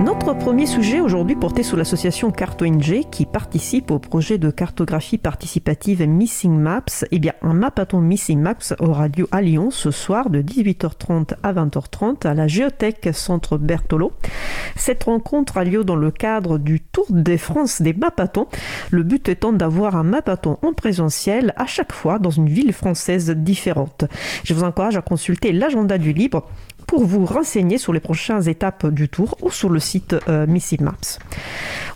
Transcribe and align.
Notre 0.00 0.32
premier 0.32 0.66
sujet 0.66 1.00
aujourd'hui 1.00 1.34
portait 1.34 1.64
sur 1.64 1.76
l'association 1.76 2.30
CartoNG 2.30 3.02
qui 3.10 3.26
participe 3.26 3.90
au 3.90 3.98
projet 3.98 4.38
de 4.38 4.48
cartographie 4.48 5.18
participative 5.18 6.06
Missing 6.06 6.56
Maps. 6.56 7.04
Eh 7.10 7.18
bien, 7.18 7.32
un 7.42 7.52
mapathon 7.52 8.00
Missing 8.00 8.38
Maps 8.40 8.74
aura 8.78 9.08
lieu 9.08 9.26
à 9.32 9.42
Lyon 9.42 9.70
ce 9.72 9.90
soir 9.90 10.30
de 10.30 10.40
18h30 10.40 11.34
à 11.42 11.52
20h30 11.52 12.28
à 12.28 12.34
la 12.34 12.46
Géothèque 12.46 13.08
Centre 13.12 13.58
Bertolo. 13.58 14.12
Cette 14.76 15.02
rencontre 15.02 15.58
a 15.58 15.64
lieu 15.64 15.82
dans 15.82 15.96
le 15.96 16.12
cadre 16.12 16.58
du 16.58 16.80
Tour 16.80 17.06
des 17.10 17.36
France 17.36 17.82
des 17.82 17.92
mapathons. 17.92 18.46
Le 18.90 19.02
but 19.02 19.28
étant 19.28 19.52
d'avoir 19.52 19.96
un 19.96 20.04
mapathon 20.04 20.58
en 20.62 20.74
présentiel 20.74 21.52
à 21.56 21.66
chaque 21.66 21.92
fois 21.92 22.20
dans 22.20 22.30
une 22.30 22.48
ville 22.48 22.72
française 22.72 23.30
différente. 23.30 24.04
Je 24.44 24.54
vous 24.54 24.62
encourage 24.62 24.96
à 24.96 25.02
consulter 25.02 25.50
l'agenda 25.50 25.98
du 25.98 26.12
libre 26.12 26.46
pour 26.88 27.04
vous 27.04 27.26
renseigner 27.26 27.76
sur 27.76 27.92
les 27.92 28.00
prochaines 28.00 28.48
étapes 28.48 28.86
du 28.86 29.10
tour 29.10 29.36
ou 29.42 29.50
sur 29.50 29.68
le 29.68 29.78
site 29.78 30.16
euh, 30.26 30.46
Missing 30.46 30.82
Maps. 30.82 31.18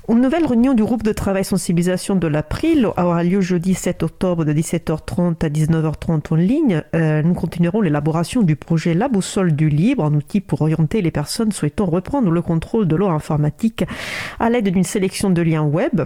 Une 0.08 0.20
nouvelle 0.20 0.44
réunion 0.44 0.74
du 0.74 0.84
groupe 0.84 1.02
de 1.02 1.12
travail 1.12 1.44
sensibilisation 1.44 2.14
de 2.14 2.26
l'April 2.26 2.86
aura 2.86 3.24
lieu 3.24 3.40
jeudi 3.40 3.72
7 3.72 4.02
octobre 4.02 4.44
de 4.44 4.52
17h30 4.52 5.46
à 5.46 5.48
19h30 5.48 6.32
en 6.32 6.36
ligne. 6.36 6.82
Euh, 6.94 7.22
nous 7.22 7.32
continuerons 7.32 7.80
l'élaboration 7.80 8.42
du 8.42 8.54
projet 8.54 8.92
La 8.92 9.08
Boussole 9.08 9.52
du 9.52 9.70
Libre, 9.70 10.04
un 10.04 10.12
outil 10.12 10.42
pour 10.42 10.60
orienter 10.60 11.00
les 11.00 11.10
personnes 11.10 11.52
souhaitant 11.52 11.86
reprendre 11.86 12.30
le 12.30 12.42
contrôle 12.42 12.86
de 12.86 12.94
leur 12.94 13.12
informatique 13.12 13.84
à 14.38 14.50
l'aide 14.50 14.68
d'une 14.68 14.84
sélection 14.84 15.30
de 15.30 15.40
liens 15.40 15.62
web. 15.62 16.02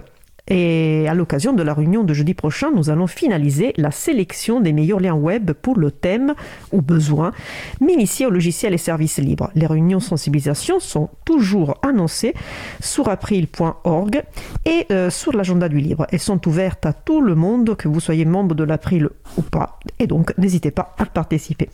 Et 0.47 1.07
à 1.07 1.13
l'occasion 1.13 1.53
de 1.53 1.63
la 1.63 1.73
réunion 1.73 2.03
de 2.03 2.13
jeudi 2.13 2.33
prochain, 2.33 2.71
nous 2.73 2.89
allons 2.89 3.07
finaliser 3.07 3.73
la 3.77 3.91
sélection 3.91 4.59
des 4.59 4.73
meilleurs 4.73 4.99
liens 4.99 5.13
web 5.13 5.51
pour 5.51 5.77
le 5.77 5.91
thème 5.91 6.35
ou 6.71 6.81
besoin 6.81 7.31
m'initier 7.81 8.25
au 8.25 8.29
logiciel 8.29 8.73
et 8.73 8.77
services 8.77 9.17
libres. 9.17 9.51
Les 9.55 9.65
réunions 9.65 9.99
sensibilisation 9.99 10.79
sont 10.79 11.09
toujours 11.25 11.77
annoncées 11.81 12.33
sur 12.79 13.09
april.org 13.09 14.23
et 14.65 14.85
euh, 14.91 15.09
sur 15.09 15.33
l'agenda 15.33 15.67
du 15.67 15.79
libre. 15.79 16.07
Elles 16.11 16.19
sont 16.19 16.47
ouvertes 16.47 16.85
à 16.85 16.93
tout 16.93 17.21
le 17.21 17.35
monde, 17.35 17.75
que 17.75 17.87
vous 17.87 17.99
soyez 17.99 18.25
membre 18.25 18.55
de 18.55 18.63
l'April 18.63 19.09
ou 19.37 19.41
pas. 19.41 19.79
Et 19.99 20.07
donc, 20.07 20.33
n'hésitez 20.37 20.71
pas 20.71 20.95
à 20.97 21.05
participer. 21.05 21.69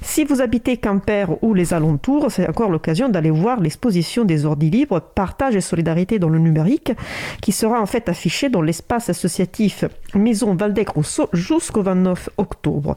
Si 0.00 0.24
vous 0.24 0.40
habitez 0.40 0.76
Quimper 0.76 1.42
ou 1.42 1.54
les 1.54 1.74
alentours, 1.74 2.30
c'est 2.30 2.48
encore 2.48 2.70
l'occasion 2.70 3.08
d'aller 3.08 3.30
voir 3.30 3.60
l'exposition 3.60 4.24
des 4.24 4.44
ordis 4.44 4.70
libres, 4.70 5.00
partage 5.00 5.56
et 5.56 5.60
solidarité 5.60 6.18
dans 6.18 6.28
le 6.28 6.38
numérique, 6.38 6.92
qui 7.40 7.52
sera 7.52 7.80
en 7.80 7.86
fait 7.86 8.08
affiché 8.12 8.50
dans 8.50 8.60
l'espace 8.60 9.08
associatif 9.08 9.84
Maison 10.14 10.54
Valdec-Rousseau 10.54 11.30
jusqu'au 11.32 11.82
29 11.82 12.28
octobre. 12.36 12.94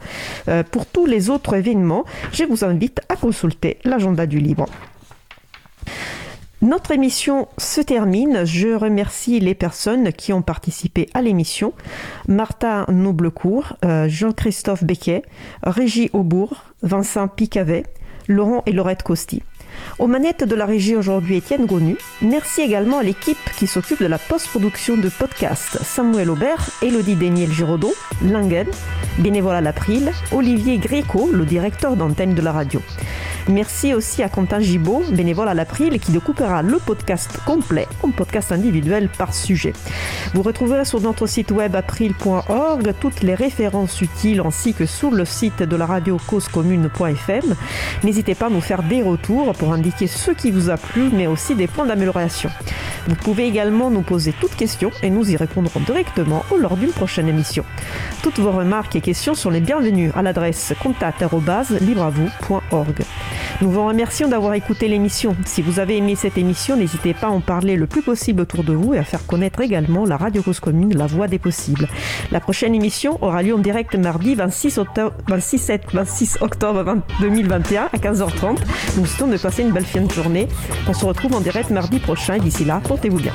Euh, 0.50 0.62
pour 0.70 0.86
tous 0.86 1.06
les 1.06 1.30
autres 1.30 1.56
événements, 1.56 2.04
je 2.34 2.44
vous 2.44 2.66
invite 2.66 3.00
à 3.08 3.16
consulter 3.16 3.78
l'agenda 3.86 4.26
du 4.26 4.40
libre. 4.40 4.66
Notre 6.62 6.92
émission 6.92 7.48
se 7.58 7.80
termine. 7.80 8.44
Je 8.44 8.76
remercie 8.76 9.40
les 9.40 9.56
personnes 9.56 10.12
qui 10.12 10.34
ont 10.34 10.42
participé 10.42 11.08
à 11.14 11.22
l'émission. 11.22 11.74
Martha 12.28 12.86
Noblecourt, 12.90 13.78
euh, 13.86 14.10
Jean-Christophe 14.10 14.84
Becquet, 14.84 15.22
Régie 15.64 16.10
Aubourg, 16.12 16.64
Vincent 16.82 17.28
Picavet, 17.28 17.84
Laurent 18.28 18.64
et 18.66 18.72
Laurette 18.72 19.04
Costi. 19.04 19.42
Aux 20.00 20.08
manettes 20.08 20.44
de 20.44 20.56
la 20.56 20.66
régie 20.66 20.96
aujourd'hui, 20.96 21.38
Étienne 21.38 21.66
Gonu. 21.66 21.98
Merci 22.22 22.62
également 22.62 23.00
à 23.00 23.04
l'équipe 23.04 23.38
qui 23.58 23.68
s'occupe 23.68 24.02
de 24.02 24.08
la 24.08 24.18
post-production 24.18 24.98
de 24.98 25.10
podcast 25.10 25.80
Samuel 25.84 26.30
Aubert, 26.30 26.70
Elodie 26.82 27.16
Daniel 27.16 27.52
Giraudot, 27.52 27.94
Langen, 28.24 28.68
bénévole 29.20 29.56
à 29.56 29.62
l'April, 29.62 30.12
Olivier 30.32 30.78
Gréco, 30.78 31.30
le 31.32 31.46
directeur 31.46 31.96
d'antenne 31.96 32.34
de 32.34 32.42
la 32.42 32.52
radio. 32.52 32.82
Merci 33.48 33.94
aussi 33.94 34.24
à 34.24 34.30
Quentin 34.30 34.60
Gibaud, 34.60 35.04
bénévole 35.12 35.48
à 35.48 35.54
l'April, 35.54 36.00
qui 36.00 36.12
découpera 36.12 36.64
le 36.64 36.78
podcast 36.80 37.38
complet 37.46 37.88
en 38.02 38.10
podcast 38.10 38.52
individuel 38.52 39.08
par 39.08 39.36
sujet. 39.36 39.74
Vous 40.34 40.42
retrouverez 40.42 40.84
sur 40.84 41.00
notre 41.00 41.28
site 41.28 41.52
web 41.52 41.76
april.org 41.76 42.94
toutes 43.00 43.22
les 43.22 43.36
références 43.36 44.02
utiles 44.02 44.42
ainsi 44.44 44.74
que 44.74 44.88
sur 44.88 45.12
le 45.12 45.26
site 45.26 45.62
de 45.62 45.76
la 45.76 45.86
radio 45.86 46.18
causecommune.fm. 46.26 47.56
N'hésitez 48.04 48.34
pas 48.34 48.48
à 48.48 48.50
nous 48.50 48.62
faire 48.62 48.82
des 48.82 49.04
retours 49.04 49.54
pour 49.54 49.74
indiquer 49.74 50.08
ce 50.08 50.32
qui 50.32 50.50
vous 50.50 50.72
a 50.72 50.78
plu, 50.78 51.10
mais 51.14 51.28
aussi 51.28 51.54
des 51.54 51.68
points 51.68 51.86
d'amélioration. 51.86 52.50
Vous 53.08 53.16
pouvez 53.16 53.48
également 53.48 53.90
nous 53.90 54.02
poser 54.02 54.34
toutes 54.40 54.56
questions 54.56 54.92
et 55.04 55.10
nous 55.10 55.30
y 55.30 55.38
répondrons 55.38 55.80
directement 55.80 56.44
lors 56.60 56.78
d'une 56.78 56.92
prochaine 56.92 57.28
émission. 57.28 57.66
Toutes 58.24 58.40
vos 58.40 58.52
remarques 58.52 58.96
et 58.96 59.02
questions 59.02 59.36
sont 59.36 59.50
les 59.50 59.62
bienvenues 59.62 60.12
à 60.16 60.22
l'adresse 60.22 60.74
contact.libravou.org. 60.82 63.04
Nous 63.62 63.72
vous 63.72 63.88
remercions 63.88 64.28
d'avoir 64.28 64.54
écouté 64.54 64.90
l'émission. 64.90 65.34
Si 65.46 65.62
vous 65.62 65.80
avez 65.80 65.98
aimé 65.98 66.16
cette 66.16 66.38
émission, 66.38 66.76
n'hésitez 66.76 67.14
pas 67.14 67.28
à 67.28 67.30
en 67.30 67.40
parler 67.40 67.78
le 67.78 67.88
plus 67.88 68.02
possible 68.02 68.42
autour 68.42 68.66
de 68.66 68.74
vous 68.74 68.94
et 68.94 68.98
à 68.98 69.04
faire 69.06 69.26
connaître 69.26 69.62
également 69.62 70.06
la 70.06 70.18
Radio 70.18 70.42
Cause 70.42 70.60
Commune, 70.60 70.96
la 70.98 71.08
voix 71.08 71.28
des 71.30 71.40
possibles. 71.40 71.88
La 72.32 72.42
prochaine 72.42 72.76
émission 72.76 73.18
aura 73.24 73.44
lieu 73.44 73.56
en 73.56 73.60
direct 73.60 73.96
mardi 73.96 74.36
26 74.36 74.78
octobre, 74.78 75.14
26, 75.30 75.72
26 75.94 76.38
octobre 76.42 76.98
2021 77.22 77.90
à 77.94 77.98
15h30. 77.98 78.58
Nous 78.98 79.06
souhaitons 79.06 79.32
de 79.32 79.38
passer 79.38 79.62
une 79.62 79.72
belle 79.72 79.86
fin 79.86 80.02
de 80.02 80.12
journée. 80.12 80.50
On 80.90 80.94
se 80.94 81.06
retrouve 81.06 81.34
en 81.34 81.42
direct 81.42 81.70
mardi 81.70 82.00
prochain 82.00 82.36
et 82.36 82.40
d'ici 82.42 82.66
là, 82.66 82.82
portez-vous 82.86 83.20
bien. 83.20 83.34